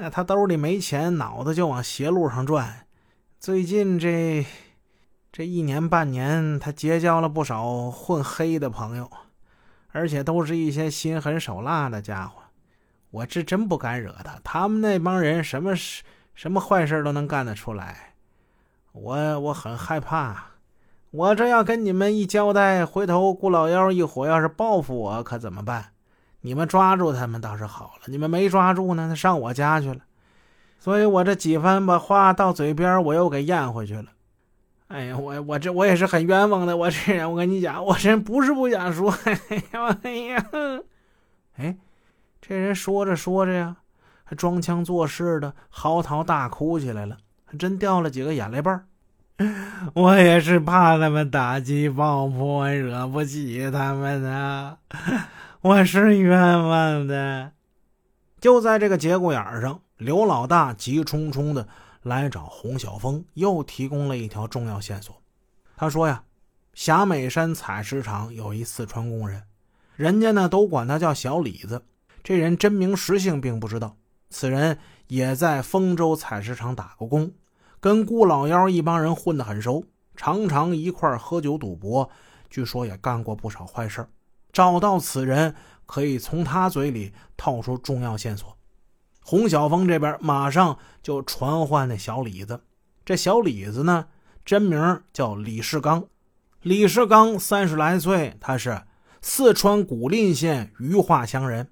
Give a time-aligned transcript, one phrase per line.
[0.00, 2.86] 那，他兜里没钱，脑子就往邪路上转。
[3.38, 4.46] 最近这
[5.30, 9.10] 这一年半年，他结交了不少混黑的朋友，
[9.92, 12.40] 而且都是一些心狠手辣的家伙。
[13.10, 16.02] 我这真不敢惹他，他们那帮人什么事、
[16.34, 18.14] 什么坏事都能干得出来。
[18.92, 20.52] 我我很害怕，
[21.10, 25.92] 我这要跟你们一交代，回头顾老幺一伙要是报复我，可怎么办？
[26.42, 30.00] 你们抓住他们倒是好了，你们没抓住呢，他上我家去了。
[30.78, 34.06] 所以我这几番把话到嘴边，我又给咽回去了。
[34.88, 39.14] 哎呀，我我这我也是很冤枉的，我这人我跟你讲，我这人不是不想说。
[40.02, 40.46] 哎呀，
[41.58, 41.76] 哎，
[42.40, 43.76] 这人说着说着呀，
[44.24, 48.84] 还装腔作势的嚎啕大哭起来了，还真掉了几个眼泪瓣
[49.94, 54.78] 我也是怕他们打击报复，惹不起他们啊。
[55.62, 57.52] 我是冤枉的。
[58.40, 61.68] 就在这个节骨眼上，刘老大急冲冲的
[62.02, 65.20] 来找洪小峰，又提供了一条重要线索。
[65.76, 66.24] 他说呀，
[66.72, 69.42] 霞美山采石场有一四川工人，
[69.96, 71.84] 人家呢都管他叫小李子。
[72.24, 73.98] 这人真名实姓并不知道。
[74.30, 77.34] 此人也在丰州采石场打过工，
[77.80, 79.84] 跟顾老幺一帮人混得很熟，
[80.16, 82.08] 常常一块喝酒赌博，
[82.48, 84.08] 据说也干过不少坏事
[84.52, 85.54] 找到此人，
[85.86, 88.56] 可以从他嘴里套出重要线索。
[89.22, 92.62] 洪小峰这边马上就传唤那小李子。
[93.04, 94.06] 这小李子呢，
[94.44, 96.04] 真名叫李世刚。
[96.62, 98.82] 李世刚三十来岁，他是
[99.22, 101.68] 四川古蔺县余化乡人。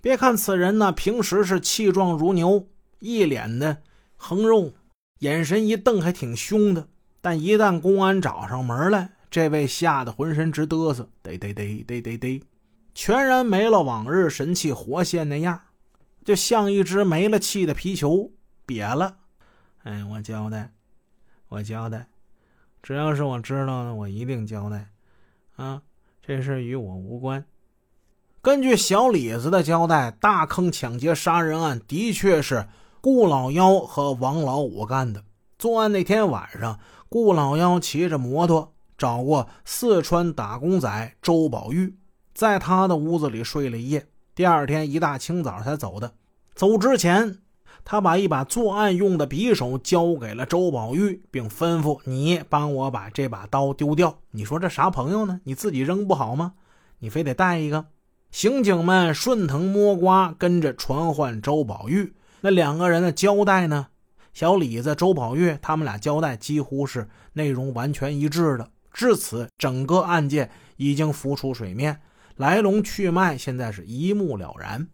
[0.00, 2.66] 别看此人呢，平时是气壮如牛，
[2.98, 3.78] 一脸的
[4.16, 4.72] 横肉，
[5.20, 6.88] 眼神一瞪还挺凶的。
[7.20, 12.42] 但一旦公安找上门来，这位吓得浑身直嘚瑟，嘚嘚嘚嘚嘚嘚，
[12.94, 15.60] 全然没了往日神气活现那样，
[16.24, 18.30] 就像一只没了气的皮球，
[18.66, 19.16] 瘪了。
[19.82, 20.72] 哎，我交代，
[21.48, 22.08] 我交代，
[22.82, 24.90] 只要是我知道的，我一定交代。
[25.56, 25.82] 啊，
[26.22, 27.44] 这事与我无关。
[28.40, 32.66] 根据小李子的交代，大坑抢劫杀人案的确是
[33.00, 35.24] 顾老幺和王老五干的。
[35.58, 38.74] 作案那天晚上，顾老幺骑着摩托。
[38.98, 41.96] 找过四川打工仔周宝玉，
[42.34, 44.08] 在他的屋子里睡了一夜。
[44.34, 46.14] 第二天一大清早才走的。
[46.52, 47.38] 走之前，
[47.84, 54.18] 他把一把作案用的匕首交给了周宝玉，并吩咐你帮我把这把刀丢掉。
[54.32, 55.40] 你说这啥朋友呢？
[55.44, 56.54] 你自己扔不好吗？
[56.98, 57.86] 你非得带一个？
[58.32, 62.14] 刑警们顺藤摸瓜，跟着传唤周宝玉。
[62.40, 63.86] 那两个人的交代呢？
[64.34, 68.70] 小李子、周宝玉他们俩交代几乎是内容完全一致的。
[68.98, 72.00] 至此，整个案件已经浮出水面，
[72.34, 74.88] 来龙去脉现在是一目了然。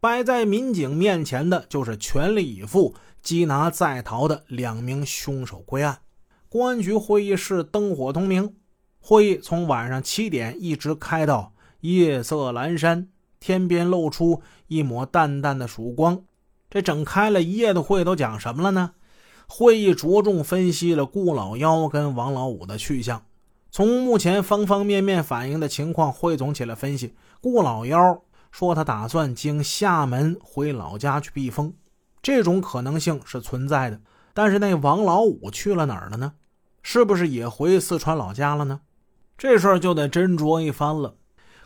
[0.00, 6.00] 摆在民警面前的就是全力以赴缉拿在逃的两名凶手归案。
[6.48, 8.56] 公安局会议室灯火通明，
[8.98, 16.24] 会议从晚上七点一直开到夜色阑珊，天边露出一抹淡淡的曙光。
[16.68, 18.94] 这整开了一夜的会都讲什么了呢？
[19.46, 23.24] 会议着重分析了顾老幺跟王老五的去向。
[23.74, 31.74] 从目前方方面面反映的情况汇总起来分析，顾老幺说他打算经厦门回老家去避风，
[32.22, 34.00] 这种可能性是存在的。
[34.32, 36.34] 但是那王老五去了哪儿了呢？
[36.84, 38.80] 是不是也回四川老家了呢？
[39.36, 41.16] 这事儿就得斟酌一番了。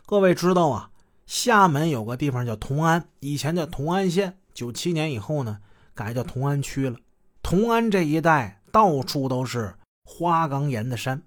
[0.07, 0.89] 各位知道啊，
[1.27, 5.59] 厦门有个地方叫同安，以前叫同安县，九七年以后呢
[5.93, 6.97] 改叫同安区了。
[7.43, 11.21] 同安这一带到处都是花岗岩的山。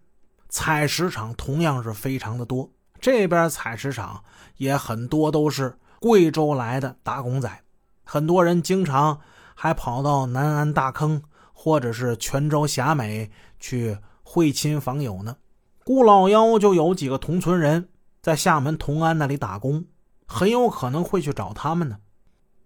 [0.53, 2.71] 采石场同样是非常的多，
[3.01, 4.23] 这边采石场
[4.59, 7.51] 也很多都是贵州来的打工仔，
[8.05, 9.19] 很多人经常
[9.55, 11.23] 还跑到南安大坑
[11.55, 15.35] 或者是泉州霞美去会亲访友呢。
[15.85, 17.89] 顾老幺就有几个同村人
[18.21, 19.87] 在厦门同安那里打工，
[20.27, 21.97] 很有可能会去找他们呢。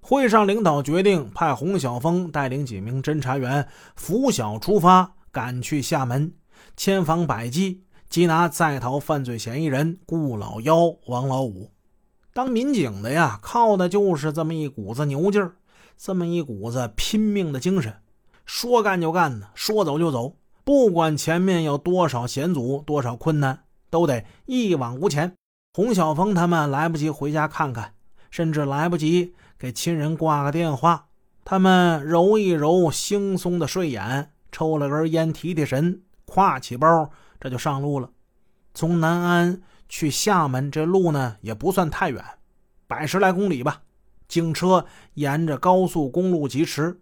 [0.01, 6.34] 会上领导决定派洪小峰带领几名侦查员拂晓出发，赶去厦门。
[6.75, 11.71] 千方百计缉拿在逃犯罪嫌疑人顾老幺、王老五。
[12.33, 15.57] 当民警的呀，靠的就是这么一股子牛劲儿，
[15.97, 17.95] 这么一股子拼命的精神。
[18.45, 25.35] 说干就干呢，说走就走，不管前面有多少险阻、多少困难，都得一往无前。
[25.75, 27.95] 洪小峰他们来不及回家看看，
[28.31, 31.07] 甚至来不及给亲人挂个电话，
[31.45, 36.03] 他们揉一揉惺忪的睡眼，抽了根烟提提神。
[36.27, 38.10] 挎起包，这就上路了。
[38.74, 42.22] 从南安去厦门，这路呢也不算太远，
[42.86, 43.83] 百十来公里吧。
[44.28, 44.84] 警车
[45.15, 47.00] 沿着高速公路疾驰。